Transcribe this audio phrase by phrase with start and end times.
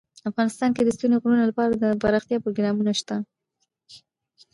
[0.29, 3.15] افغانستان کې د ستوني غرونه لپاره دپرمختیا پروګرامونه شته.